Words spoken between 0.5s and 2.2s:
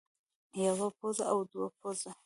يوه پوزه او دوه پوزې